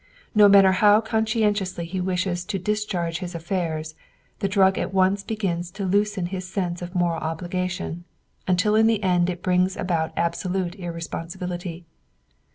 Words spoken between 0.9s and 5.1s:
conscientiously he wishes to discharge his affairs, the drug at